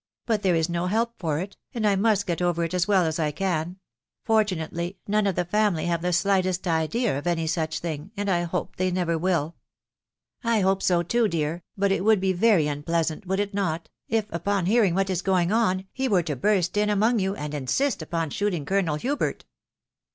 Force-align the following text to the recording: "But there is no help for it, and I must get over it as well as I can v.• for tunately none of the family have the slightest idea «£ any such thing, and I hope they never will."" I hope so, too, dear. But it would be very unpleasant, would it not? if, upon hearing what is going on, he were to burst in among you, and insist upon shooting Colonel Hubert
"But 0.25 0.41
there 0.41 0.55
is 0.55 0.67
no 0.67 0.87
help 0.87 1.13
for 1.19 1.37
it, 1.37 1.57
and 1.75 1.85
I 1.85 1.95
must 1.95 2.25
get 2.25 2.41
over 2.41 2.63
it 2.63 2.73
as 2.73 2.87
well 2.87 3.05
as 3.05 3.19
I 3.19 3.29
can 3.29 3.65
v.• 3.67 3.71
for 4.23 4.43
tunately 4.43 4.95
none 5.07 5.27
of 5.27 5.35
the 5.35 5.45
family 5.45 5.85
have 5.85 6.01
the 6.01 6.11
slightest 6.11 6.67
idea 6.67 7.21
«£ 7.21 7.27
any 7.27 7.45
such 7.45 7.77
thing, 7.77 8.09
and 8.17 8.27
I 8.27 8.41
hope 8.45 8.77
they 8.77 8.89
never 8.89 9.15
will."" 9.15 9.57
I 10.53 10.61
hope 10.61 10.81
so, 10.81 11.03
too, 11.03 11.27
dear. 11.27 11.61
But 11.77 11.91
it 11.91 12.03
would 12.03 12.19
be 12.19 12.33
very 12.33 12.65
unpleasant, 12.67 13.27
would 13.27 13.39
it 13.39 13.53
not? 13.53 13.89
if, 14.07 14.25
upon 14.31 14.65
hearing 14.65 14.95
what 14.95 15.11
is 15.11 15.21
going 15.21 15.51
on, 15.51 15.85
he 15.93 16.07
were 16.07 16.23
to 16.23 16.35
burst 16.35 16.77
in 16.77 16.89
among 16.89 17.19
you, 17.19 17.35
and 17.35 17.53
insist 17.53 18.01
upon 18.01 18.31
shooting 18.31 18.65
Colonel 18.65 18.95
Hubert 18.95 19.45